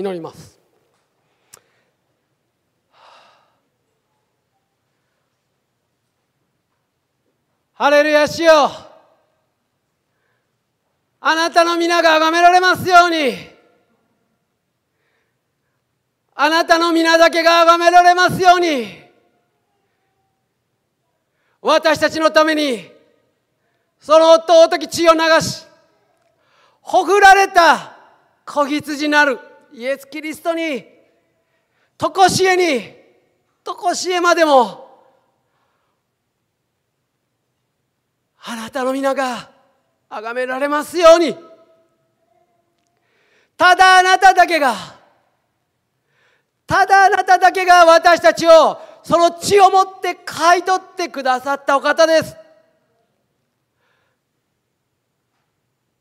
[0.00, 0.58] 祈ります。
[7.74, 8.70] ハレルヤしよ。
[11.20, 13.34] あなたの皆が崇められますように。
[16.34, 18.86] あなたの皆だけが崇められますように。
[21.60, 22.90] 私たちのために
[23.98, 25.66] その尊き血を流し
[26.80, 27.98] ほぐられた
[28.46, 29.49] 子羊なる。
[29.72, 30.84] イエス・キリストに
[31.96, 32.94] とこしえに
[33.62, 34.88] とこしえまでも
[38.42, 39.50] あなたの皆が
[40.08, 41.36] 崇められますように。
[43.56, 44.74] ただあなただけが
[46.66, 52.36] ただあなただけが私たちをその血をもって買い取ってくださったお方です。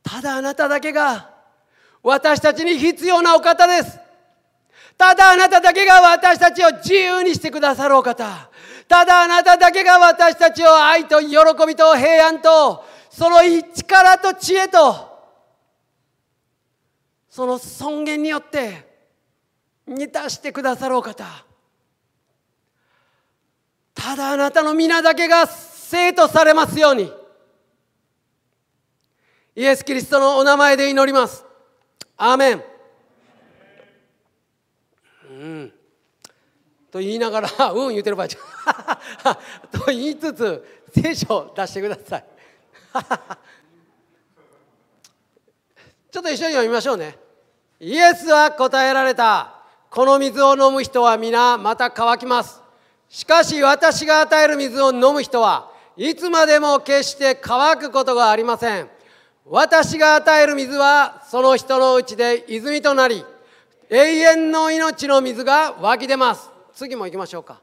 [0.04, 1.39] ただあなただけが
[2.02, 4.00] 私たちに必要なお方です。
[4.98, 8.50] ただあなただけが私たちを自由にしてくださるお方。
[8.88, 11.28] ただあなただけが私たちを愛と喜
[11.68, 13.38] びと平安とその
[13.74, 15.10] 力と知恵と
[17.30, 18.88] その尊厳によって
[19.86, 21.26] 満たしてくださるお方。
[23.94, 27.12] ただあなたの皆だけが生とされますように。
[29.56, 31.49] イエス・キリストのお名前で祈ります。
[32.22, 32.64] アーメン。
[35.30, 35.74] うん。
[36.92, 39.36] と言いながら「うん」言うてる場合じゃ
[39.72, 42.26] と言いつつ聖書を出してください。
[46.12, 47.18] ちょっと一緒に読みましょうね。
[47.80, 49.56] イエスは答えられた。
[49.90, 52.62] この水を飲む人は皆また乾きます。
[53.08, 58.90] しかし私が与える水を飲む人はいつまでも決して乾くことがありません。
[59.52, 63.26] 私が与える水はその人のうちで泉となり
[63.90, 66.52] 永遠の命の水が湧き出ます。
[66.76, 67.60] 次も行きましょうか。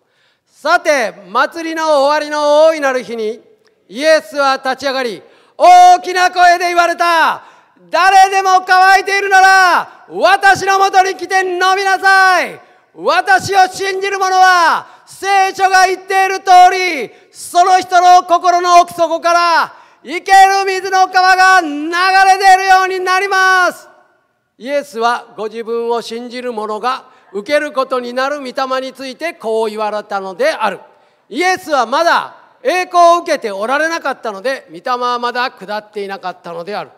[0.47, 3.41] さて祭りの終わりの大いなる日に
[3.88, 5.22] イエスは立ち上がり
[5.56, 7.44] 大きな声で言われた。
[7.88, 12.60] 誰でも乾いているなら私のもとに来て飲みなさい。
[12.97, 23.88] 私を信じる者は聖書が言っている通りその人の心の奥底から生ける水の川が流れ出るようになります。
[24.56, 30.78] イエスはご自分を信じる者が受けることになる御霊についてこう言われたのである。
[31.28, 36.90] イエスはまだ栄光を受けておられなかったので御霊はまだ下っていなかったのである。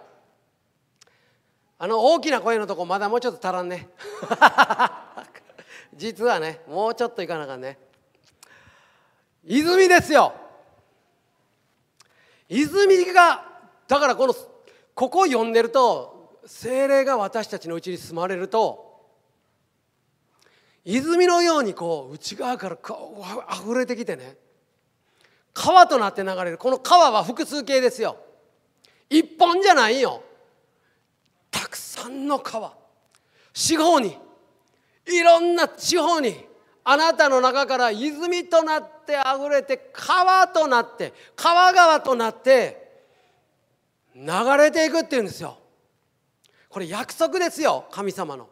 [1.78, 3.88] あの大きな声のとこまだもうちょっと足らんね。
[5.96, 7.78] 実はねもうちょっといかなあかんね。
[9.46, 10.34] 泉ですよ。
[12.48, 13.44] 泉が
[13.86, 14.34] だからこの
[14.94, 18.86] ここを読んでると精霊が私たちのうちに住まれると
[20.84, 24.36] 泉のようにこう内側からこう溢れてきてね
[25.58, 26.58] 川となって流れる。
[26.58, 28.16] この川は複数形ですよ。
[29.10, 30.22] 一本じゃないよ。
[31.50, 32.72] たくさんの川。
[33.52, 34.16] 四方に。
[35.06, 36.46] いろんな地方に。
[36.84, 42.88] あなたの中から泉となってあふれて川となって川川となって
[44.14, 44.26] 流
[44.58, 45.58] れていくっていうんですよ。
[46.68, 48.48] これ約束ですよ神様の。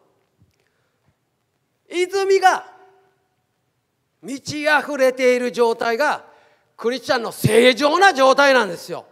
[1.89, 2.65] 泉が
[4.21, 6.25] 満ち溢れている状態が
[6.75, 9.05] クリスチャンの正常な状態なんですよ。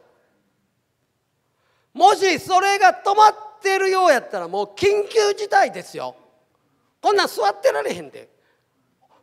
[1.93, 6.15] もしそれが止まってるようやったらもう緊急事態ですよ。
[7.01, 8.34] こんなん座ってられへんで。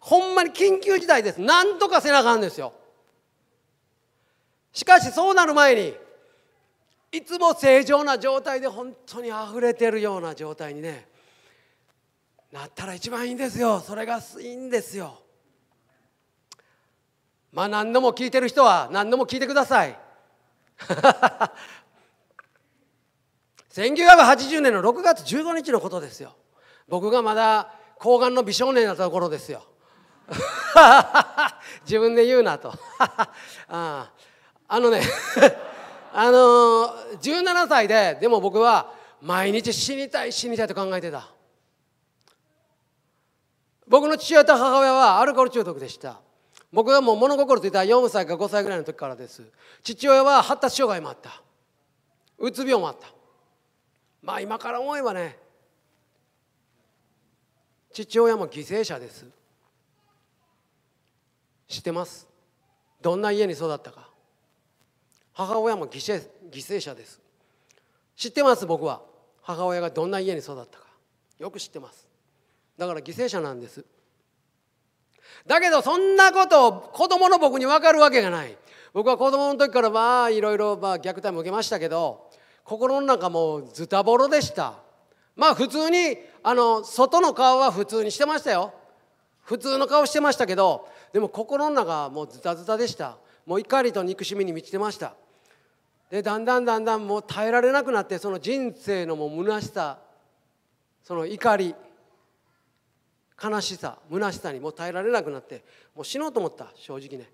[0.02, 1.40] ほんまに緊急事態です。
[1.40, 2.72] 何とかせなあかんですよ。
[4.72, 5.94] しかしそうなる前に
[7.12, 11.06] いつも正常な状態で本当に溢れてるような状態にね
[12.50, 13.78] なったら一番いいんですよ。
[13.78, 15.22] それがいいんですよ。
[17.52, 19.96] まあ何度も聞いてる人は何度も聞いてください。
[23.70, 26.34] 1980年の6月15日のことですよ。
[26.88, 29.62] 僕がまだ抗がんの美少年だった頃ですよ。
[31.84, 32.72] 自分で言うなと。
[33.69, 34.10] あ
[34.70, 35.02] のね
[36.14, 41.28] あのー、17歳ででも僕は毎日死にたい死にたいと考えてた。
[43.86, 46.20] 僕の父親と母親はアルコール中毒でした。
[46.72, 49.42] 僕がもう物心ついた4歳か5歳ぐらいの時からです。
[49.82, 51.42] 父親は発達障害もあった。
[52.38, 53.08] うつ病もあった。
[54.22, 55.36] まあ今から思えばね
[57.92, 59.26] 父親も犠牲者です。
[61.72, 62.28] 知ってます。
[63.00, 64.10] どんな家に育ったか。
[65.32, 67.19] 母親も犠牲犠牲者です。
[68.14, 69.00] 知ってます僕は。
[69.40, 70.84] 母親がどんな家に育ったか。
[71.38, 72.06] よく知ってます。
[72.76, 73.84] だから犠牲者なんです。
[75.46, 78.54] だけどそんなことを子供の僕に分かるわけがない。
[78.92, 82.30] 僕は子供の時からまあいろいろまあ虐待も受けましたけど
[82.64, 84.75] 心の中もズタボロでした。
[85.36, 88.75] まあ普通にあの外の顔は普通にしてましたよ。
[89.42, 93.18] 普通の顔してましたけどでも心の中もうズタズタでした。
[93.44, 95.14] もう怒りと憎しみに満ちてました。
[96.10, 99.98] でだんだんだんだんもう耐えられなくなってその人生のもう虚しさ
[101.02, 101.74] その怒り
[103.42, 107.30] 悲しさ虚しさにもう耐えられなくなってもう死のうと思った正直ね。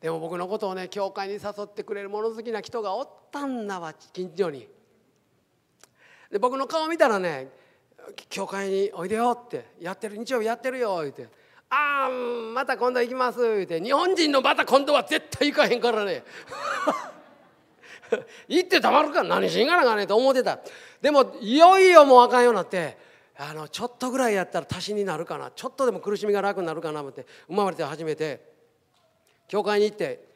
[0.00, 4.68] でも僕のことをね教会に誘ってくれる物好きな人がおったんだわ近所に。
[6.30, 7.48] で僕の顔見たらね
[8.28, 11.28] 「教会においでよ」って「やってる日曜日やってるよ」言って
[11.70, 16.24] 「ああまた今度行きます」言って「日本人のまた今度は絶対行かへんからね」
[18.48, 19.22] 行ってたまるか。
[19.22, 20.58] 何しんがなかねと思ってた。
[21.00, 22.96] でもいよいよもうあかんようになって
[23.36, 25.50] あのちょっとぐらいやったら足しになるかな。
[25.54, 28.40] ちょっとでも苦しみが楽になるかなって生まれて初めて
[29.46, 30.26] 教会に行って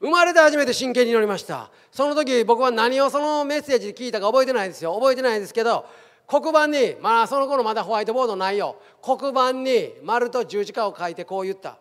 [0.00, 1.70] 生まれて初めて真剣に祈りました。
[1.92, 4.94] その時僕は何をそのメッセージで聞いたか覚えてないですよ。
[4.94, 5.86] 覚えてないですけど
[6.28, 8.76] 黒板にまあその頃まだホワイトボードないよ。
[9.02, 11.78] 黒板に丸と十字架を書いてこう言った。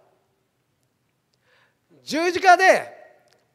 [2.01, 2.95] 十字架で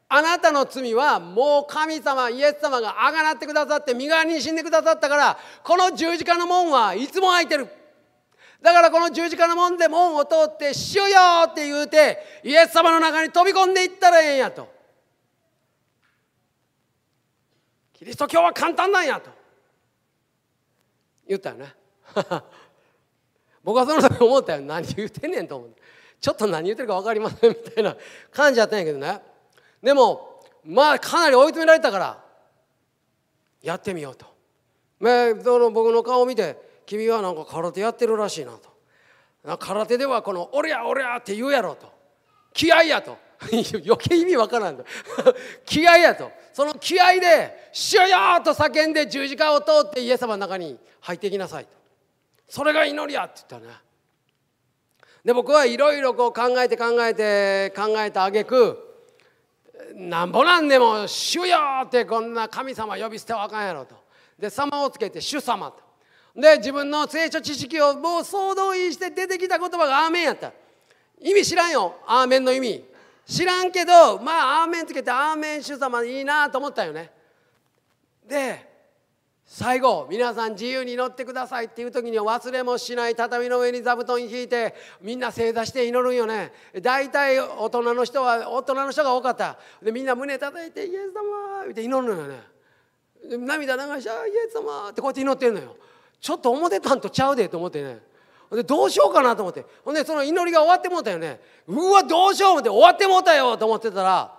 [0.07, 7.67] あなたの罪はもう神様イエス様があがなってくださって身代わりに死んでくださったからこの十字架の門はいつも開いてる。
[8.61, 11.07] だからこの十字架の門で門を通って「主よ!」
[11.49, 14.71] って言うてイエス様の中に飛び込んでいったらええんやと。
[17.93, 19.42] キリスト教は簡単なんやと。
[21.27, 21.73] 言ったよね。
[23.63, 24.61] 僕はその時思ったよ。
[24.61, 25.81] 何言ってんねんと思って
[26.19, 27.95] ちょっと何言ってるか分かりませんみたいな
[28.31, 29.21] 感じだったんやけどね。
[29.81, 32.23] でもまあかなり追い詰められたから
[33.61, 34.25] やってみようと、
[35.01, 38.69] ね、その僕の顔を見て「君はなんか空手やってるらしいな」と
[39.59, 41.91] 「空手ではこの「おりゃおりゃ」って言うやろと
[42.53, 43.17] 「気合や」と。
[43.85, 44.85] 余計意味わからんと
[45.65, 51.71] 気合やとその気合で「しよよ!」と叫んで十字架を通ってイエス様の中に入っていきなさいと。
[52.47, 53.73] それが祈りやって言ったね。
[55.25, 58.77] で僕はいろいろこう考えて考えて考えた挙句
[59.95, 63.95] なんぼなんでも「主よ!」ってこんな神様呼び捨てはあかんやろと。
[64.37, 65.81] で様をつけて「主様」と。
[66.35, 70.51] で自分の聖書知識をもう総動員して出てきた言葉が「アーメン」やった。
[71.19, 72.92] 意味知らんよ「アーメン」の意味。
[73.25, 77.11] 知らんけどまあ「アーメン」つけて「アーメン主様」いいなと思ったよね。
[78.25, 78.73] で
[79.45, 86.53] 最後皆さん自由に乗ってくださいっていう時に忘れもしない畳の上に座布団引いてみんな正座して祈るんよね。
[86.81, 89.57] 大体大人の人は大人の人が多かった。
[89.81, 92.41] でみんな胸叩いて「イエス様」って祈るのよね。
[93.23, 95.75] 涙流して「イエス様」ってこうやって祈ってんのよ。
[96.19, 98.12] ちょっと思ってたんとちゃうでと思ってね。
[98.55, 99.65] でどうしようかなと思って。
[99.83, 101.39] ほんでその祈りが終わってもうたよね。
[101.67, 104.33] うわどうしよう思って終わってもうたよと思ってたら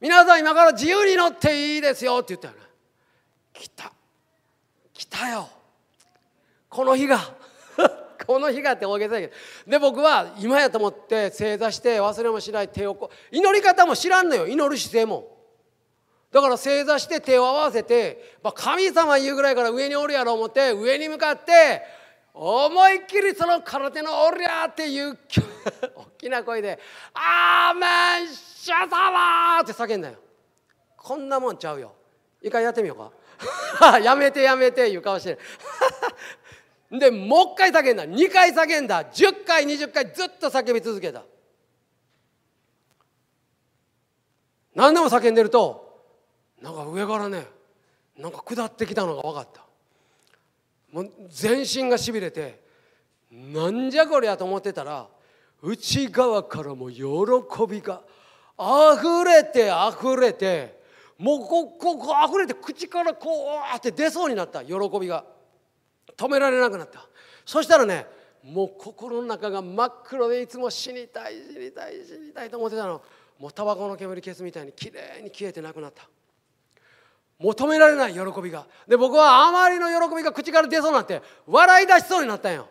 [0.00, 2.60] 皆さん今から自由に乗っていいですよって言ったよね。
[3.52, 3.92] 来た。
[4.92, 5.48] 来たよ。
[6.68, 7.18] この日が。
[8.26, 9.34] この日がって大げさやけど。
[9.66, 14.46] で僕は今やと思って正座して忘れもしない手をこ祈り方も知らんのよ。
[14.46, 15.38] 祈る姿勢も。
[16.30, 21.82] だから正座して手を合わせて、まあ、神様言うぐらいから上におるやろ思って上に向かって
[22.40, 25.18] 思いっきりその空手の「おりゃ!」っていう
[25.96, 26.78] 大きな声で
[27.12, 30.18] 「アーメンシャ様!」って叫んだよ。
[30.96, 31.92] こんなもんちゃうよ。
[32.40, 32.96] 一回やってみよう
[33.80, 33.98] か。
[33.98, 35.38] やめてやめていう顔してる。
[36.98, 38.04] でもう一回叫んだ。
[38.04, 39.04] 2回叫んだ。
[39.04, 41.24] 10回20回ずっと叫び続けた。
[44.74, 46.04] 何でも叫んでると
[46.60, 47.46] なんか上からね
[48.16, 49.67] なんか下ってきたのが分かった。
[50.92, 52.60] もう全身がしびれて
[53.30, 55.06] なんじゃこりゃと思ってたら
[55.62, 57.02] 内側からも喜
[57.68, 58.02] びが
[58.56, 60.78] あふれてあふれて
[61.18, 65.24] もうこここ溢れて口からこうわって出そうになった喜びが。
[66.16, 67.06] 止められなくなった。
[67.46, 68.06] そしたらね
[68.42, 73.00] もう心の中が真っ黒でいつも死にたい死にたい死にたいと思ってたの。
[73.38, 76.08] もうタバコの煙消すみたいにきれいに消えてなくなった。
[77.38, 78.66] 求められない喜びが。
[78.86, 82.68] で僕はあまりの喜びが口から出そうになって笑い出しそうになったんよ。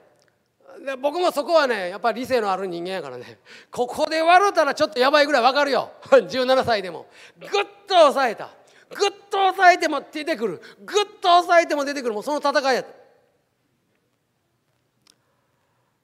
[0.86, 3.40] で僕もそこはねやっぱり理性のある人間やからね。
[3.72, 5.92] ここで笑ったらちょっとやばいぐらい分かるよ。
[6.12, 7.08] 17歳でも。
[7.40, 7.50] ぐっ
[7.88, 8.50] と抑えた。
[8.90, 10.62] ぐっと抑えても出てくる。
[10.86, 12.14] ぐっと抑えても出てくる。
[12.14, 12.88] もうその戦いやね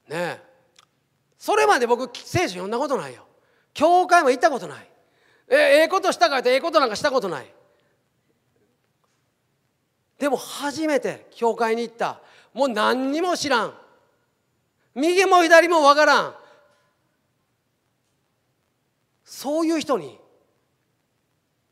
[0.10, 0.42] え。
[1.38, 3.26] それまで僕聖書読んだことないよ。
[3.74, 4.90] 教会も行ったことない。
[5.50, 7.54] えええことしたかってええことなんかしたことない。
[10.24, 12.22] でも初めて教会に行った。
[12.54, 13.74] もう何にも知らん。
[14.96, 16.36] 右も左もわからん。
[19.26, 20.18] そういう人に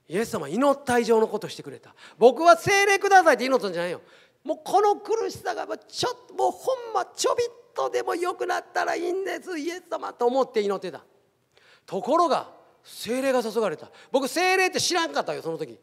[0.09, 1.95] イエス様祈った以上のことしてくれた。
[2.17, 4.01] 僕は精霊くださいって祈ったんじゃないよ。
[4.43, 9.57] もうこの苦しさがちょっともうほんまちょびっとでも良くなったらいいんです。
[9.57, 11.01] イエス様と思って祈ってた。
[11.85, 12.49] ところが
[12.83, 13.89] 精霊が注がれた。
[14.11, 15.79] 僕精霊って知らんかったよその時。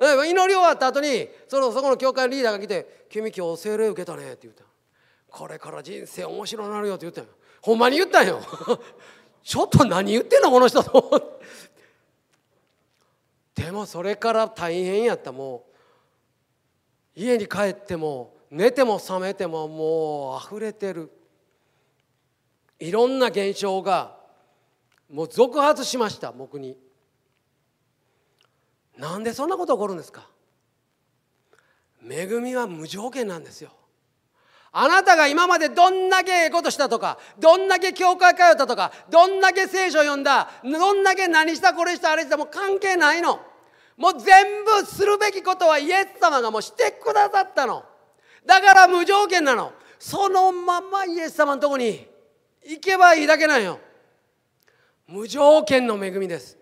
[0.00, 4.64] 祈り終わった後にそのそこの教会のリーダーが来て「君今日お精霊受けたね」って言った
[5.28, 7.26] これから人生面白なるよって言ったよ
[7.60, 8.40] ほんまに言ったんよ。
[9.42, 11.40] ちょっと何言ってんのこの人と。
[13.54, 15.32] でもそれから大変やった。
[15.32, 15.66] も
[17.16, 21.10] う家に帰っても寝ても覚めてももう溢れてる。
[22.78, 24.18] いろんな現象が
[25.10, 26.76] もう続発しました僕に。
[29.00, 30.28] なんでそんなこと起こるんですか？
[32.06, 33.70] 恵みは無条件なんですよ。
[34.72, 43.40] あなたが今までどんだけええことしたとかどんだけ教会通ったとかどんだけ聖書読んだどんだけ何したこれしたあれしたもう関係ないの。
[43.96, 47.84] もう全部するべきことはイエス様がもうしてくださったの。
[48.46, 49.72] だから無条件なの。
[49.98, 52.06] そのままイエス様のとこに
[52.66, 53.80] 行けばいいだけなんよ。
[55.06, 56.59] 無条件の恵みです。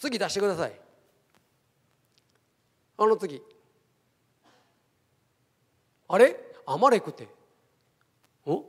[0.00, 0.72] 次出してください。
[2.96, 3.42] あの次。
[6.08, 6.36] あれ？
[6.64, 7.28] アマレクって。
[8.46, 8.64] お？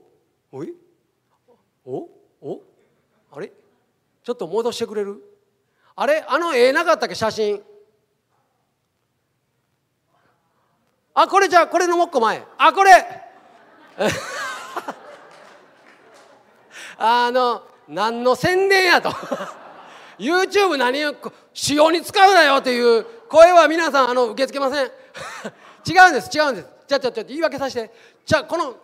[0.51, 0.73] おい？
[1.85, 2.09] お？
[2.41, 2.61] お？
[3.31, 3.49] あれ？
[4.23, 5.23] ちょっと戻してくれる？
[5.95, 6.25] あれ？
[6.27, 7.15] あの絵なかったっけ？
[7.15, 7.63] 写真。
[11.13, 12.45] あこれじゃあこれのもっこ前。
[12.57, 12.91] あこれ。
[16.97, 19.13] あの何の宣伝やと。
[20.21, 21.15] YouTube 何を
[21.51, 24.85] 使用に使うなよっていう声は皆さんあの受け付けません。
[24.85, 26.67] 違うんです違うんです。
[26.87, 27.91] じゃあちょっと言い訳させて。
[28.23, 28.75] じゃあこの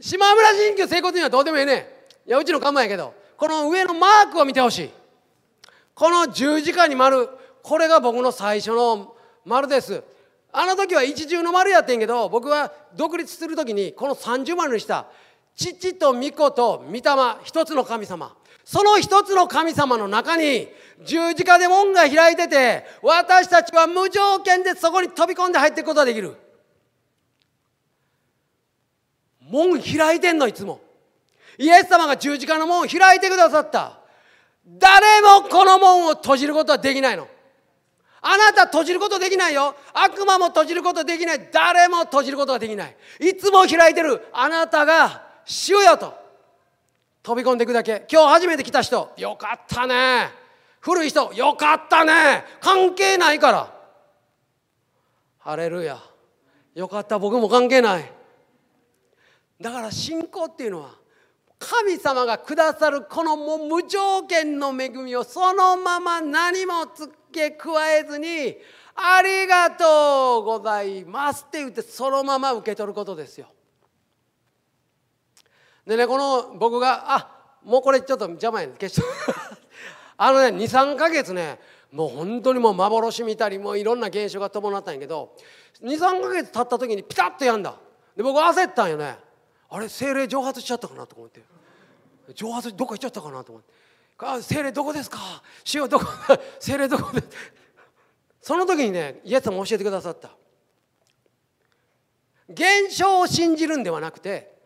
[0.00, 2.06] 島村神宮整骨院はどうでもいいね。
[2.24, 4.90] いやうちの看板やけどこの上のマークを見てほしい。
[5.92, 7.28] この十字架に丸
[7.64, 10.04] これが僕の最初の丸です。
[10.52, 15.06] あの時は一重の丸やってんけど僕は独立する時にこの三重丸にした
[15.56, 17.02] 父と御子と御霊
[17.42, 18.36] 一つの神様。
[18.70, 20.68] その一つの神様の中に
[21.02, 26.36] 十字架で門が開いてて私たちは無条件でそこに飛び込んで入っていくことができる。
[29.40, 30.82] 門開いてんのいつも。
[31.56, 34.00] イエス様が十字架の門を開いてくださった。
[34.66, 37.26] 誰もこの門を閉じることはできないの。
[38.20, 39.76] あなた閉じることできないよ。
[39.94, 41.48] 悪魔も閉じることできない。
[41.50, 42.94] 誰も閉じることができない。
[43.20, 46.27] いつも開いてるあなたが主よと。
[47.28, 48.06] 飛び込んでいくだけ。
[48.10, 49.12] 今日初めて来た人。
[49.18, 50.30] よかったね。
[50.80, 51.30] 古い人。
[51.34, 52.42] よかったね。
[52.58, 53.74] 関係ないから。
[55.36, 55.98] ハレルヤ。
[56.74, 57.18] よかった。
[57.18, 58.10] 僕も関係ない。
[59.60, 60.94] だから信仰っていうのは
[61.58, 68.56] 神様がくださるこのもう無条件の恵みをそのまま何も付け加えずに
[68.96, 73.48] 「ありがとうございます」って言ってそのまま受け取ることですよ。
[75.88, 77.28] でねこの僕があ
[77.64, 79.02] もうこれちょっと邪魔やね消して
[80.18, 81.58] あのね23か月ね
[81.90, 85.34] もう本当にもう幻見たりもういろんな現象が伴ったんやけど
[85.82, 87.74] 23か月経った時にピタッとやんだ。
[88.14, 89.16] で僕焦ったんよね。
[89.70, 91.42] あれ精霊蒸発しちゃったかなと思って。
[92.34, 93.72] 蒸発どっか行っちゃったかなと思って。
[94.18, 95.18] あ精霊どこですか？
[95.64, 96.06] 主よどこ？
[96.60, 97.22] 精霊どこで？
[98.42, 100.30] その時にねイエス様教えてくださった。
[102.48, 104.57] 現象を信じるんではなくて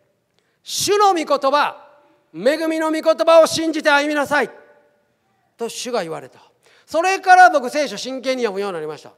[0.63, 1.89] 主の御言葉
[2.35, 4.51] 恵みの御言葉を信じて歩みなさい。
[5.57, 6.41] と主が言われた。
[6.87, 9.13] それから僕聖書真剣に読むようになりました。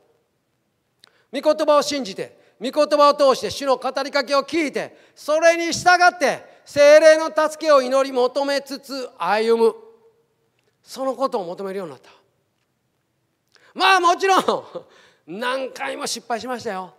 [1.33, 9.75] 御言葉を信じて御言葉を通して主の語りかけを聞いてそれに従って精霊の助けを祈り求めつつ歩む。
[10.83, 12.11] そのことを求めるようになった。
[13.75, 14.45] まあもちろん
[15.27, 16.95] 何回も失敗しましたよ。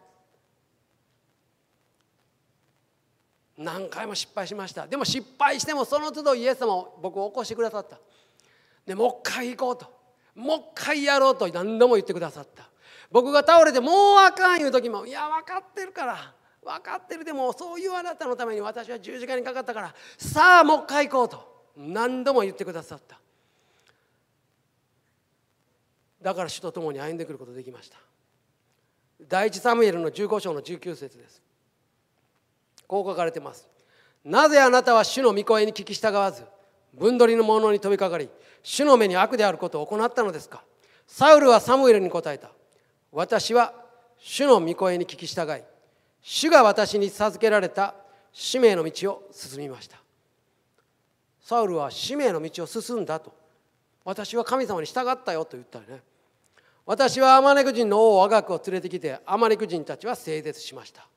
[3.58, 4.88] 何回も失敗しました。
[4.88, 7.98] でも失敗してもその都度イエス様を僕を起こしてくださった。
[8.86, 9.94] でもう一回行こうと。
[10.36, 12.70] もう一回やろうと何度も言ってくださった。
[13.12, 16.34] 僕が倒れてもうあかんいう時もいや分かってるから。
[16.64, 17.24] 分かってる。
[17.24, 19.96] でもそういうあなたのために私は十字架にかかったから。
[20.18, 21.56] さあもう一回行こうと。
[21.78, 23.20] 何度も言ってくださった。
[26.22, 27.98] だから主と共に歩んでくることができました。
[29.30, 31.45] 第一サムエルの15章の19節です。
[32.88, 33.68] こう書かれてます。
[34.24, 36.44] なぜあなたは主の御声に聞き従わず
[36.94, 38.30] 分取りの者に飛びかかり
[38.64, 40.64] 主の目に悪であることを行ったのですか？
[41.06, 42.50] サウルはサムエルに答えた。
[43.12, 43.74] 私は
[44.18, 45.62] 主の御声に聞き従い
[46.22, 47.94] 主が私に授けられた
[48.32, 49.98] 使命の道を進みました。
[51.42, 53.32] サウルは使命の道を進んだと。
[54.04, 56.02] 私は神様に従ったよと言ったよね。
[56.86, 61.08] 私はアマレク人の王アガクを連れてきてアマレク人たちは整絶しました。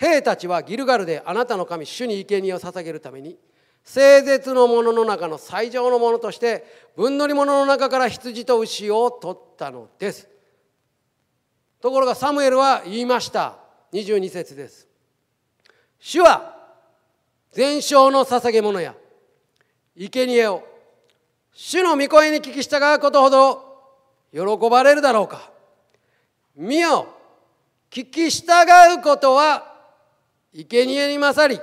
[0.00, 3.36] 兵たちはギルガルであなたの神主に生贄を捧げるために
[3.84, 6.64] 整絶のものの中の最上のものとして
[6.96, 10.26] 分乗り物の中から羊と牛を取ったのです。
[11.82, 13.58] ところがサムエルは言いました。
[13.92, 14.88] 22節です。
[15.98, 16.56] 主は
[17.52, 18.94] 全焼の捧げ物や
[19.96, 20.62] 生贄を
[21.52, 23.66] 主の御声に聞き従うことほど
[24.32, 25.50] 喜ばれるだろうか。
[26.56, 27.06] 見よ
[27.90, 28.46] 聞き従
[28.98, 29.69] うことは
[30.52, 31.60] 生贄に勝り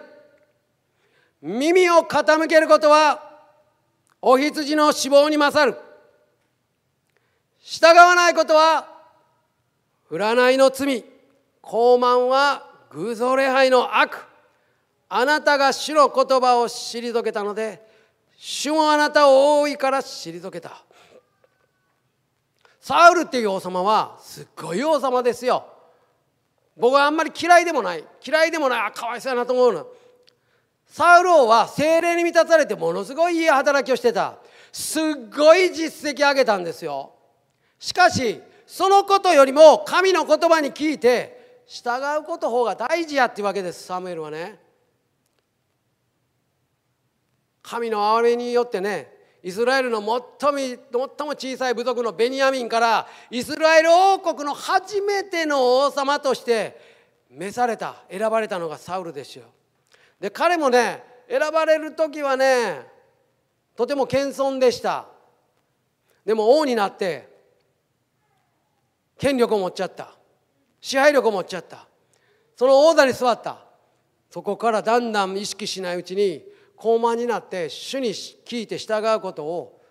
[1.41, 3.27] 耳を傾けることは
[4.21, 5.77] お羊の死亡に勝る。
[7.59, 8.87] 従わないことは
[10.09, 11.03] 占いの罪。
[11.61, 14.17] 傲慢は偶像礼拝の悪。
[15.09, 17.85] あなたが主の言葉を退けたので
[18.37, 20.83] 主もあなたを覆いから退けた。
[22.79, 25.65] サウルっていう王様はすっごい王様ですよ。
[26.77, 28.03] 僕はあんまり嫌いでもない。
[28.25, 28.79] 嫌いでもない。
[28.81, 29.87] あかわいそうやなと思うの。
[30.85, 34.37] サウル王は精霊に満たされてものすごいいい働きをしてた。
[34.71, 35.03] すっ
[35.35, 37.13] ごい実績上げたんですよ。
[37.79, 43.83] しかしそのことよりも神の言葉に聞いて従うこと方が大事やっていうわけです。
[43.83, 44.59] サムエルはね。
[47.63, 49.16] 神の憐れによってね
[49.47, 56.77] イスラエルの最も最も小さい部族のベニヤミンからイスラエル王国の初めての王様として
[57.29, 59.45] 召された選ばれたのがサウルですよ
[60.19, 62.97] で彼もね選ばれる時はね
[63.77, 65.05] とても謙遜でした。
[66.25, 67.29] でも王になって
[69.19, 70.15] 権力を持っちゃった。
[70.81, 71.87] 支配力を持っちゃった。
[72.55, 73.59] その王座に座った。
[74.31, 76.43] そこからだんだん意識しないうちに
[76.77, 79.81] 高慢になって主に聞いて従うことを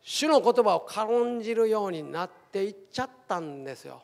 [0.00, 4.02] 主の言葉を軽んじるようになっていっちゃったんですよ。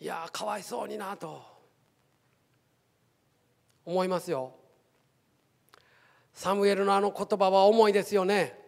[0.00, 1.42] いやかわいそうになと
[3.84, 4.54] 思いますよ。
[6.32, 8.58] サムエルのあの言葉は重いですよね。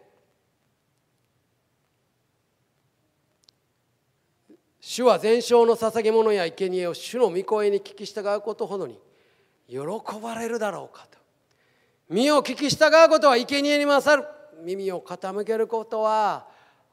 [4.79, 8.99] 主は全焼の捧げ物や生贄を主の御声に聞き従うことほどに
[9.71, 11.17] 喜ばれるだろうかと。
[12.09, 14.27] 身を聞き従うことは生贄に勝る。
[14.63, 16.45] 耳を傾けることは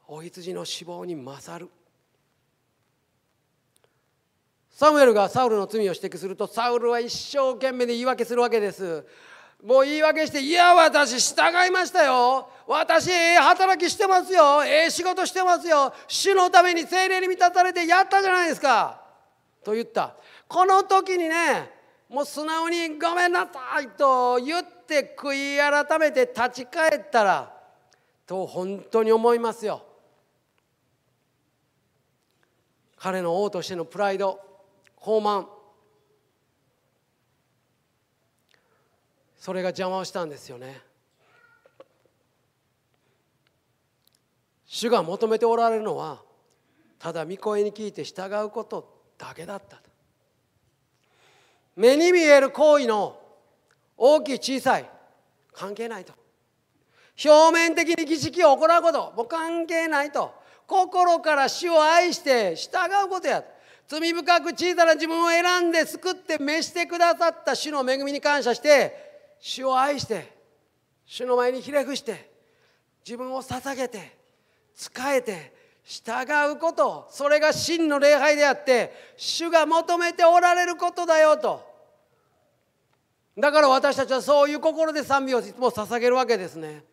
[0.07, 1.69] お羊の死亡に勝る。
[4.71, 9.05] サムエルがサウルの罪を指摘するとサウルは一生懸命で言い訳するわけです。
[9.61, 12.49] もう言い訳して「いや私従いましたよ。
[12.65, 14.63] 私ええ働きしてますよ。
[14.63, 15.93] ええ仕事してますよ。
[16.07, 19.01] 主のために精霊に満たされてやったじゃないですか」
[19.65, 20.15] と言った。
[20.47, 21.78] この時にね
[22.09, 27.55] もう素直に「ごめんなさい」と言って悔い改めて立ち返ったら
[28.25, 29.85] と本当に思いますよ。
[32.97, 34.39] 彼の王としてのプライド
[34.97, 35.47] 傲慢。
[39.37, 40.81] それが邪魔をしたんですよね。
[44.65, 46.21] 主が求めておられるのは
[46.99, 49.81] ただ御声に聞いて従うことだけだった
[51.79, 53.17] 目に見える行為の
[53.95, 54.89] 大きい小さい
[55.53, 56.11] 関係ないと。
[57.23, 60.33] 表面的に儀式を行うことも関係ないと。
[60.67, 62.69] 心から主を愛して従
[63.05, 63.45] うことや。
[63.87, 70.35] 罪深く小さな自分を選んで救って召してくださった主の恵みに感謝して主を愛して
[71.05, 72.29] 主の前にひれ伏して
[73.05, 74.17] 自分を捧げて
[74.75, 75.53] 仕えて
[75.85, 77.07] 従うこと。
[77.09, 81.68] それが真の礼拝であって主が求めておられることだよと。
[83.37, 86.83] だから私たちはそういう心で賛美をいつも捧げるわけですね。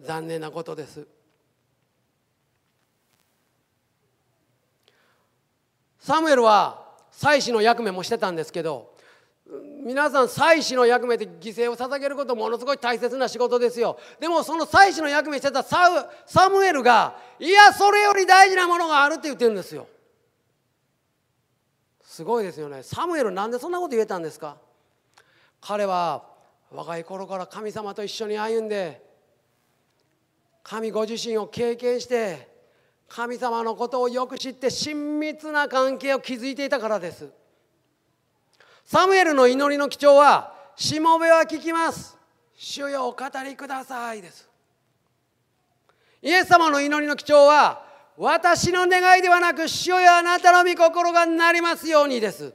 [0.00, 1.06] 残念なことです。
[5.98, 8.94] サムエルは祭司の役目もしてたんですけど
[9.84, 13.98] 皆さん祭司の役目で犠牲を捧げることものすごい大切な仕事ですよ。
[14.20, 15.90] でもその祭司の役目してたサ
[16.48, 19.86] ムエルがいやそれより大事なものがあるって言ってるんですよ。
[22.18, 22.82] すごいですよね。
[22.82, 24.56] サムエルなんでそんなこと言えたんですか？
[25.60, 26.24] 彼は
[26.68, 29.00] 若い頃から神様と一緒に歩んで
[30.64, 32.48] 神ご自身を経験して
[33.06, 37.28] 神様のことをよく知って親密な関係を築いていたからです。
[38.84, 42.18] サムエルの祈りの基調は「しもべは聞きます。
[42.56, 44.48] 主よお語りください」です。
[46.20, 47.86] イエス様の祈りの基調は
[48.20, 52.52] 私の願いではなく主よあなたの御心がなりますようにです。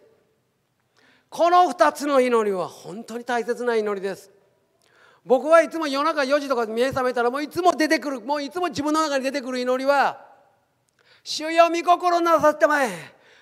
[1.29, 4.29] この2つの祈りは本当に大切な祈りです。
[5.25, 10.25] 僕はいつも夜中4時とか目覚めたらもういつも出てくるもういつも自分の中に出てくる祈りは
[11.23, 12.89] 「主よ御心なさったまえ。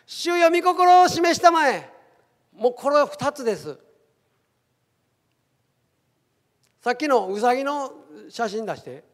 [0.06, 1.92] 主よ御心を示したまえ」
[2.54, 3.80] もうこれは2つです。
[6.82, 7.92] さっきのうさぎの
[8.30, 9.11] 写真出して。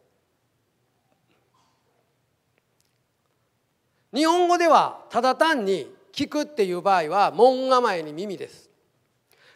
[4.13, 8.69] 日本語ではただ単に聞くっていう場合は門構えに耳です。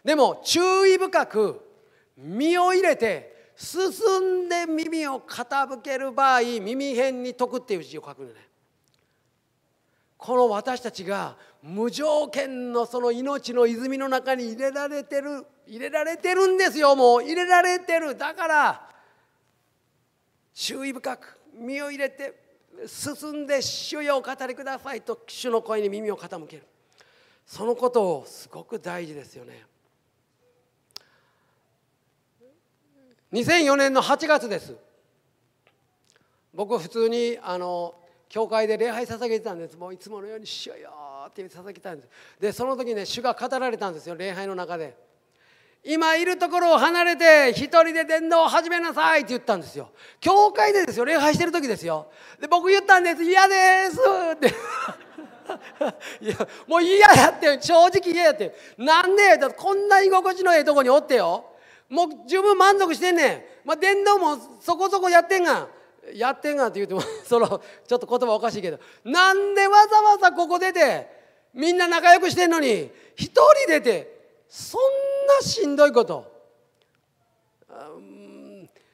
[0.04, 1.62] でも注意深く
[2.18, 8.34] 身を入れて進んで耳を傾ける場合耳辺に解くっていう字を書くのね。
[10.18, 16.96] この私たちが無条件のその命の泉の中に入れられてる入れられてるんですよ。
[16.96, 18.16] もう入れられてる。
[18.16, 18.90] だから
[20.54, 22.41] 注意深く身を入れて
[22.88, 26.64] 進んで主よお語りくださいと主の声に耳を傾ける。
[27.46, 29.66] そのことをすごく大事ですよね。
[33.34, 34.76] 2004年の8月です。
[36.54, 37.96] 僕普通にあの
[38.28, 39.78] 教会で礼拝捧げてたんです。
[39.78, 40.76] もういつものように「主よ」
[41.30, 42.10] って捧げたんです。
[42.40, 45.11] でその時ね主が語られたんですよ礼拝の中で。
[45.84, 49.90] 今いるところを離れて一人で伝道を始めなさいって言ったんですよ。
[50.20, 51.06] 教会でですよ。
[51.06, 52.08] 礼拝してる時ですよ。
[52.40, 53.24] で僕言ったんです。
[53.24, 53.56] 嫌で
[53.90, 54.00] す
[54.34, 54.54] って。
[56.22, 57.60] いやもう嫌やって。
[57.60, 58.56] 正直嫌やって。
[58.78, 61.46] なんでだこんな居心地のええとこにおってよ。
[61.90, 63.30] もう十分満足してんね
[63.64, 65.68] ん、まあ、伝道もそこそこやってんが
[66.14, 68.80] やってんがって言うても そのちょっと言葉おかしいけど。
[69.04, 71.08] なんでわざわざここ出て
[71.56, 74.21] みんな仲良くしてんのに一人出て
[74.52, 74.82] そん
[75.40, 76.30] なしんどいこと。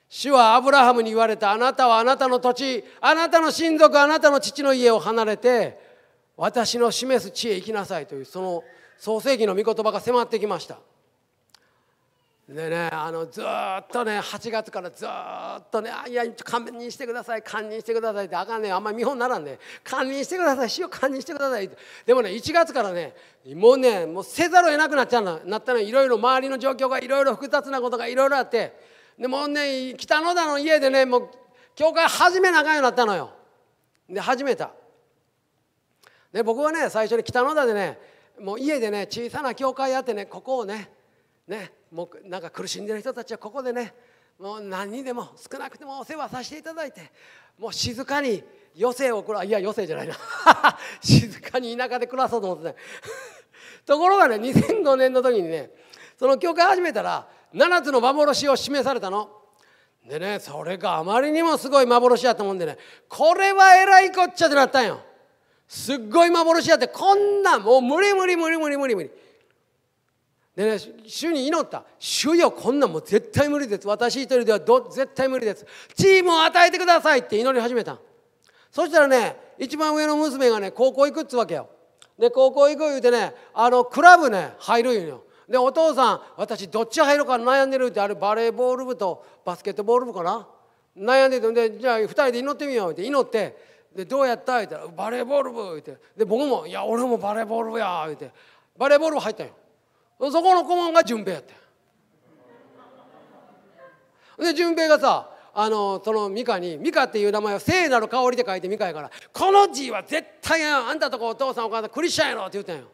[0.08, 5.80] 主はアブラハムに言われたあなたはあなたの土地あなたの親族あなたの父の家を離れて
[6.38, 8.64] 私の示す地へ行きなさいというその
[9.00, 10.78] 創世紀の御言葉が迫ってきました。
[12.48, 13.46] でねあのずっ
[13.92, 21.70] とね8月からずっとね「いや勘認してください堪忍してください」ってあかんねあんまり見本ならんね「堪忍してください塩堪忍してください」
[22.06, 23.14] でもね1月からね
[23.54, 25.40] もうねもうせざるを得なくなっちゃうの。
[25.46, 28.80] なったのいろいろ周りの状況がいろいろ複雑なことがいろいろあって。
[29.20, 31.30] でもうね北野田の家でねもう
[31.76, 33.32] 教会始めなあかんようになったのよ。
[34.10, 34.72] で始めた。
[36.32, 38.00] で僕はね最初に北野田でね
[38.40, 40.97] もう家でね小さな教会やってねここをね
[41.48, 43.94] ねもうなんか苦しんでる人たちはここでね
[44.40, 47.12] もう何にでも少なくてもお世話させていただいて
[47.58, 48.44] もう静かに
[48.80, 50.16] 余生を送るいや余生じゃないな
[51.02, 52.76] 静かに田舎で暮らそうと思ってね
[53.86, 55.72] ところがね2005年の時にね
[56.20, 59.32] その教会始めたら7つの幻を示されたの。
[60.06, 62.78] でねそれがあまりにもすごい幻やったもんでね
[63.10, 65.02] これはえらいこっちゃってなったんよ。
[65.68, 69.12] すっごい幻やってこんなもう無理無理無理無理無理無理。
[70.58, 73.88] でね主に祈った「主よこんなんもう絶対無理です。
[73.88, 75.64] 私一人ではど絶対無理です。
[75.96, 78.00] チームを与えてください」って祈り始めた。
[78.72, 81.70] そしたらね一番上の娘がね高校行くっつわけよ。
[82.18, 85.26] で高校行く言うてねあのクラブね入るんよ。
[85.48, 90.48] でお父さん私どっち入ろうか悩んでるってあれバレーボール部とバスケットボール部かな？
[90.98, 93.04] 悩んでてでじゃあ2人で祈ってみようって。
[93.04, 93.78] 祈って。
[93.96, 94.58] でどうやった？
[94.58, 95.98] 言ったらバレーボール部言って。
[96.18, 98.32] で僕も「いや俺もバレーボール部や」言って。
[98.76, 99.54] バレーボール部入ったんよ。
[100.20, 101.54] そこの顧問が順平やって
[104.40, 112.86] で順平がさあのその美香に美香っていう名前を聖なる香りで書いて美香やから「この字は絶対やあんたとこお父さんお母さんクリスチャンやろ」って言ったんよ。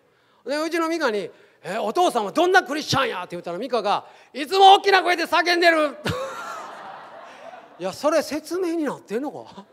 [0.46, 1.30] でうちの美香に
[1.64, 5.98] 「えお父さんはどんなクリスチャンや?」って言ったら美香が「いつも大きな声で叫んでる」
[7.80, 9.66] いやそれ説明になってんのか？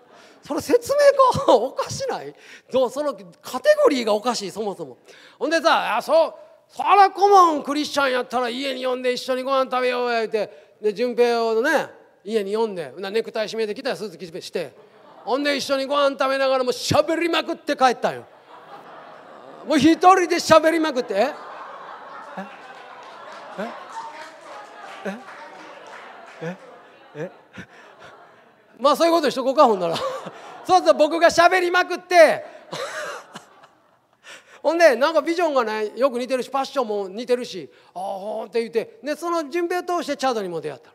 [0.42, 1.54] それ説明か？
[1.54, 2.34] おかしない？
[2.72, 4.98] どうそのカテゴリーがおかしいそもそも。
[5.38, 6.34] ほんでさ「あそう
[6.70, 11.88] そら顧問クリスチャンやったら家に呼んで一緒にご飯食べようや言うてで順平をね
[12.24, 14.72] 家に呼んでネクタイ締めてきたらスーツ着して
[15.24, 18.24] ほんで一緒にご飯食べながらもしゃべりまくって帰ったんよ。
[19.66, 21.34] もう一人でしゃべりまくってえ？
[25.04, 25.16] え？
[26.42, 26.56] え？
[27.16, 27.30] え？
[28.78, 29.96] まあそういうことにしとこうかほんなら。
[30.64, 32.59] そうそう僕がしゃべりまくって
[34.62, 40.92] ほんでなんかビジョンがねよく似てるしファッションも似てるしああって言ってでその準備を通してチャードにも出会った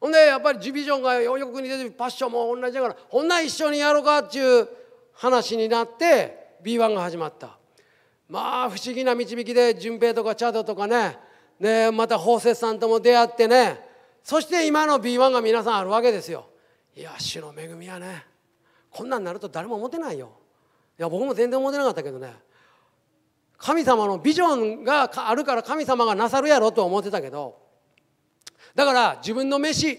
[0.00, 4.68] ほんでやっぱりビジョンがよく似てるファッションも同じだからほんな一緒にやろうかっていう
[5.14, 7.56] 話になって B1 が始まった。
[8.28, 11.16] まあ不思議な導きで順平とかチャドとかね
[11.60, 13.80] ねまた宝雪さんとも出会ってね
[14.22, 16.46] そして今の B1 が皆さんあるわけですよ。
[16.96, 18.24] いや主の恵みやね。
[18.90, 20.32] こんなんなると誰も思ってないよ。
[20.98, 22.34] いや僕も全然思ってなかったけどね。
[23.58, 27.58] 神様のビジョンがあるから神様がなさるやろと思ってたけど
[28.74, 29.98] だから自分の飯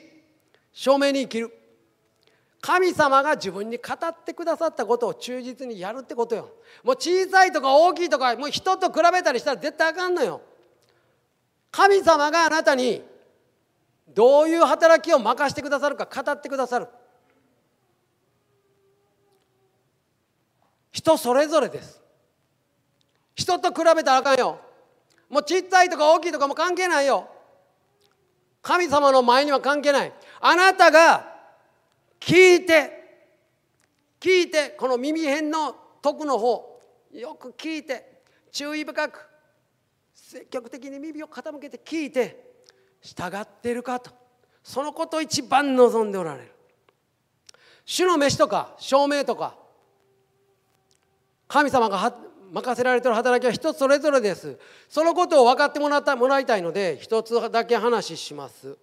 [0.72, 1.54] 証明に生きる。
[2.60, 6.52] 神様が自分に語ってくださったことを忠実にやるってことよ。
[6.84, 10.42] もう小さいとか大きいとかもう人と比べたりしたら絶対あかんのよ。
[11.72, 13.02] 神様があなたに
[14.10, 16.88] どういう働きを任せてくださるか語ってくださる。
[20.92, 22.02] 人それぞれです。
[23.38, 24.60] 人と比べたらあかんよ。
[25.30, 27.30] もうちっちゃいとか大きいとかも関係ないよ。
[28.64, 30.14] 神様の前には関係ない。
[30.42, 31.36] あなたが
[32.20, 32.92] 聞いて
[34.20, 36.82] 聞いてこの耳辺の徳の方
[37.14, 39.26] よく聞いて注意深く
[40.16, 42.44] 積極的に耳を傾けて聞いて
[43.02, 44.10] 従っているかと。
[44.64, 46.52] そのことを一番望んでおられる。
[47.86, 49.56] 主の飯とか証明とか
[51.48, 51.98] 神様が
[52.52, 54.58] 任せられている働きは人それぞれです。
[54.90, 58.78] そのことを分かってもらったもらいたいので一つだけ話します。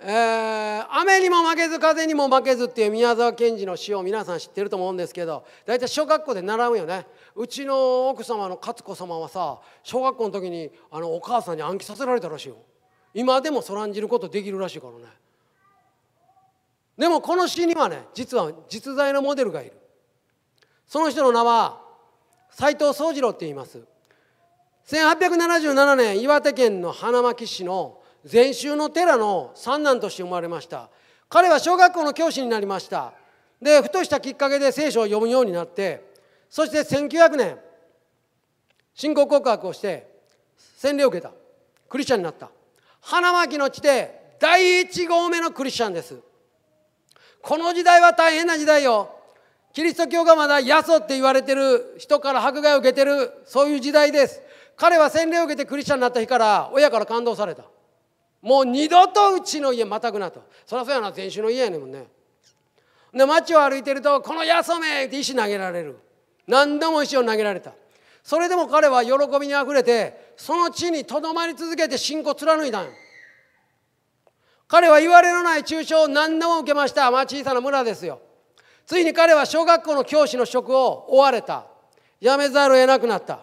[0.00, 7.06] えー、雨にも負けず風にも負けずっていう宮沢賢治の詩を皆さん知ってると思うんですけど大体小学校で習うよね。
[7.34, 12.56] うちの奥様の勝子様はさ小学校の時にあのお母さんに暗記させられたらしいよ。
[13.12, 15.04] 今でもそらんじることできるらしいからね。
[16.96, 19.72] でもこの詩にはね実は実在のモデルがいる。
[20.86, 21.87] その人の名は
[22.50, 23.82] 斎藤宗次郎って言います。
[24.86, 30.88] 1877年岩手県の花巻市の禅宗の寺の三男として生まれました。
[31.28, 33.12] 彼は小学校の教師になりました。
[33.60, 36.12] でふとしたきっかけで聖書を読むようになって
[36.48, 37.58] そして1900年
[38.94, 40.08] 信仰告白をして
[40.76, 41.32] 洗礼を受けた。
[41.88, 42.50] クリスチャンになった。
[43.00, 46.20] 花巻の地で第一号目のクリスチャンです。
[47.42, 49.17] この時代は大変な時代よ。
[49.72, 54.42] キリスト教がまだヤソって言われてる人から迫害を受けてるそういう時代です。
[54.76, 57.64] 彼は洗礼を受けてクリスチャンになった日から親から感動された。
[58.40, 60.42] もう二度とうちの家またくなと。
[60.66, 62.06] そりゃそうやな全種の家やねんもんね。
[63.12, 65.98] で街を歩いてると「このヤソめ!」って石投げられる。
[66.46, 67.72] 何度も石を投げられた。
[68.22, 72.88] それでも彼は喜びにあふれてその地にとどまり続けて信仰を貫いたん
[74.66, 78.20] 彼は言われのない中傷を何度も受けましたまあ小さな村ですよ。
[78.88, 81.66] ついに彼は小学校の教師の職を追われた。
[82.22, 83.40] 辞めざるを得なくなった。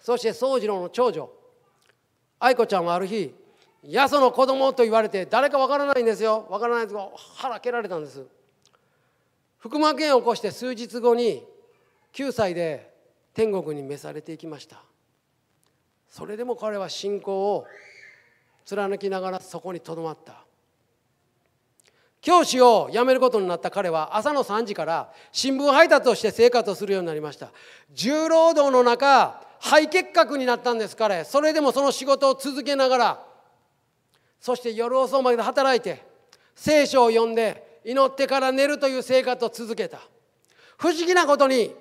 [0.00, 1.30] そして宗次郎の長女
[2.40, 3.34] 愛子ちゃんはある日
[3.82, 6.46] やその子供と言われて誰かわからないんですよ。
[6.48, 7.06] わからないですが
[7.36, 8.26] 腹蹴られたんです。
[9.58, 11.44] 腹膜炎を起こして数日後に
[12.14, 12.94] 9歳で
[13.34, 14.82] 天国に召されていきました。
[16.08, 17.66] それでも彼は信仰を
[18.64, 20.43] 貫きながらそこにとどまった。
[22.24, 27.52] 教師を辞めることになった彼は朝の3時から新聞配達として生活をするようになりました。
[27.92, 31.22] 重労働の中肺結核になったんです彼。
[31.24, 33.26] それでもその仕事を続けながら
[34.40, 36.02] そして夜遅まで働いて
[36.54, 39.98] 聖書を読んで祈ってから寝るという生活を続けた。
[40.78, 41.74] 不思議なことに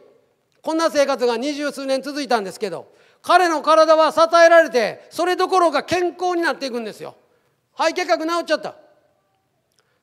[0.61, 7.15] こんな生活が二十数年続いたんですけど彼の体は支えられてそれどころか健康になっていくんですよ。
[7.77, 8.82] 肺結核治っちゃった。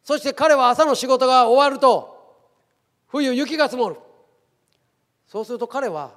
[0.02, 2.16] そして彼は朝の仕事が終わると
[3.08, 3.96] 冬雪が積もる。
[5.26, 6.12] そうすると彼は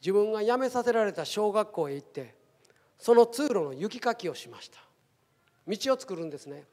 [0.00, 2.34] 自分が辞めさせられた小学校へ行って
[2.98, 4.78] その通路の雪かきをしました。
[5.66, 6.64] 道を作るんですね。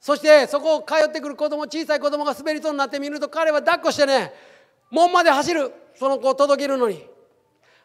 [0.00, 4.32] そしてそこを通ってくる子供小さい子供が滑りそうになってみると彼は抱っこしてね
[4.90, 5.72] 門まで走る。
[5.96, 7.04] その子を届けるのに。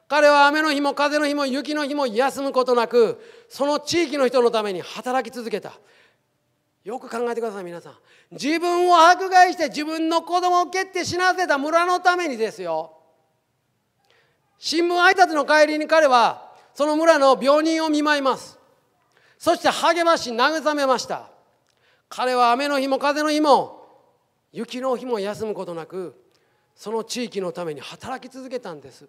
[0.08, 5.74] 彼は雨の日も風の日も雪の日も休むことなくその地域の人のために働き続けた。
[6.84, 7.94] よく考えてください皆さん。
[8.32, 12.98] 自分を迫害して自分の子供を蹴って死なせた村のためにですよ。
[14.60, 18.60] 新聞配達の帰りに彼はその村の病人を見舞います。
[19.38, 21.30] そして励まし慰めました。
[22.10, 23.88] 彼は雨の日も風の日も
[24.52, 26.22] 雪の日も休むことなく
[26.76, 29.08] その地域のために働き続けたんです。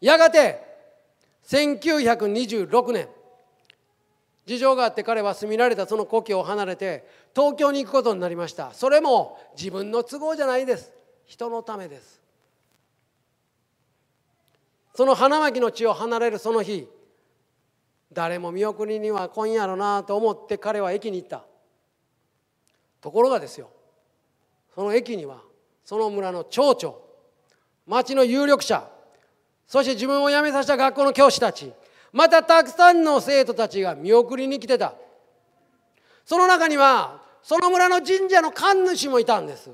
[0.00, 0.60] やがて
[1.46, 3.08] 1926年
[4.46, 8.72] 事情があって彼は住みられたその故郷を離れて東京に行くことになりました。
[8.74, 10.92] それも自分の都合じゃないです。
[11.24, 12.20] 人のためです。
[14.94, 16.86] その花巻の地を離れるその日
[18.12, 21.44] 誰も見送りには来んやろなと思って彼は駅に行った。
[23.04, 23.68] ところがですよ
[24.74, 25.42] その駅には
[25.84, 27.02] その村の町長
[27.86, 28.88] 町の有力者
[29.68, 31.70] そして自分を辞めさせた学校の教師たち
[32.14, 34.94] またたくさんの生徒たちが見送りに来てた。
[36.24, 39.68] その中にはその村の神社の神主もいたんです。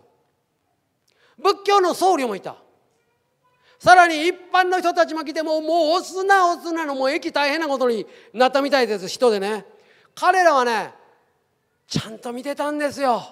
[1.38, 2.56] 仏教の僧侶もいた。
[3.78, 9.06] さらに一般の人たちも来てももう押すな押すなのもう駅大変なことになったみたいです。
[9.06, 9.66] 人でね。
[10.14, 10.94] 彼らはね
[11.86, 13.22] ちゃんと見てたんですよ。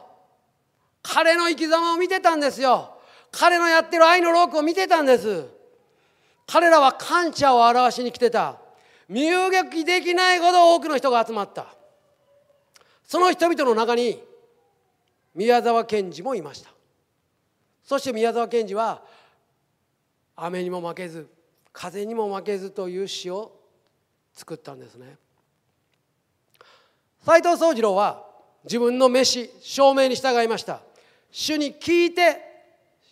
[1.03, 2.99] 彼の生き様を見てたんですよ。
[3.33, 5.47] 彼のやってる愛のロークを見てたんです。
[6.47, 8.68] 彼らは感謝を表しに来てた。
[9.09, 11.67] 身動きできないほど多くの人が集まった。
[13.05, 14.23] その人々の中に
[15.35, 16.71] 宮沢賢治もいました。
[17.85, 19.03] そして宮沢賢治は
[20.37, 21.27] 雨にも負けず
[21.73, 23.53] 風にも負けずという詩を
[24.35, 25.17] 作ったんですね。
[27.25, 28.27] 斎藤宗次郎は
[28.65, 30.81] 自分の飯証明に従いました。
[31.31, 32.43] 主に聞いて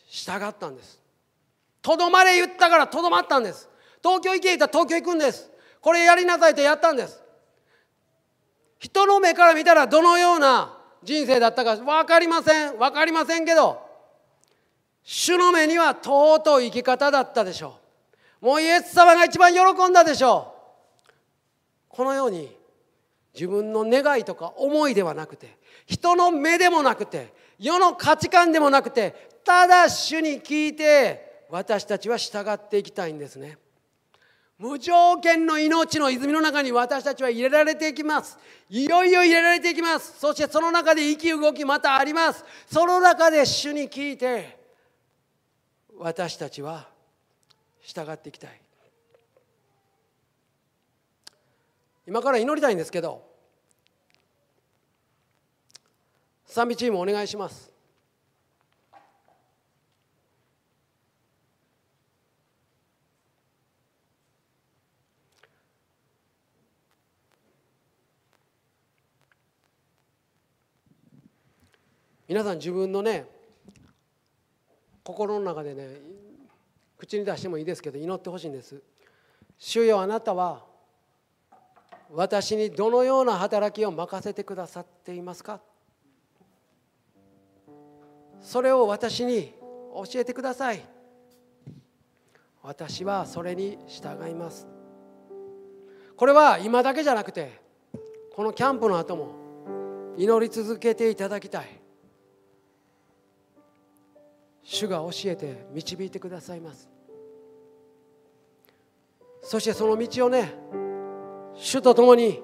[0.08, 1.00] 従ったんです。
[1.80, 3.68] とどまれ言ったからとどまったんです。
[4.02, 5.50] 東京行け言ったら東京行くんです。
[5.86, 7.22] これやりなさいとやったんです。
[8.80, 12.76] 人の目から見たらどのような人生だったか分かりません。
[12.76, 13.80] 分かりませんけど
[15.04, 17.78] 主の目には尊い生き方だったでしょ
[18.42, 18.46] う。
[18.46, 20.56] もうイエス様が一番喜んだでしょ
[21.04, 21.12] う。
[21.86, 22.52] このように
[23.32, 33.58] 自分の願いとか思いではなくて人の目でもなくて世の価値観でもなくてただ主に聞いて私たちは従っていきたいんですね。
[34.58, 38.38] 無条件の命の泉の中に私たちは入れられていきます。
[38.70, 40.18] いよいよ入れられていきます。
[40.18, 42.42] そしてその中で生き動きまたあります。
[42.66, 44.58] その中で主に聞いて
[45.98, 46.88] 私たちは
[47.82, 48.60] 従っていきたい。
[52.06, 53.26] 今から祈りたいんですけど
[56.46, 57.75] 賛美チームお願いします。
[72.28, 73.24] 皆さん自分のね
[75.04, 75.88] 心の中でね
[76.98, 78.82] 口に出してもいいですけど祈ってほしいんです。
[79.58, 80.64] 主よあなたは
[82.12, 85.60] 私にどのような働きを任せてくださっていますか？
[88.40, 89.54] それを私に
[89.94, 90.82] 教えてください。
[92.62, 94.66] 私はそれに従います。
[96.16, 97.60] これは今だけじゃなくて
[98.34, 101.85] このキャンプの後も祈り続けていただきたい。
[104.68, 106.88] 主が教えて導いてくださいます。
[109.40, 110.52] そしてその道をね
[111.54, 112.42] 主と共に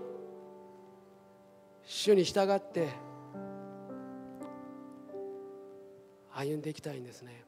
[1.84, 2.88] 主に従って
[6.32, 7.44] 歩んでいきたいんですね。